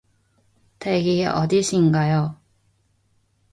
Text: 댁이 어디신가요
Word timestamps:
댁이 0.79 1.25
어디신가요 1.27 2.33